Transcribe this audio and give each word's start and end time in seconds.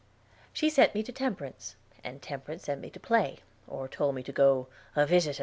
She 0.51 0.71
sent 0.71 0.95
me 0.95 1.03
to 1.03 1.11
Temperance, 1.11 1.75
and 2.03 2.23
Temperance 2.23 2.63
sent 2.63 2.81
me 2.81 2.89
to 2.89 2.99
play, 2.99 3.37
or 3.67 3.87
told 3.87 4.15
me 4.15 4.23
to 4.23 4.31
go 4.31 4.65
"a 4.95 5.05
visitin'." 5.05 5.39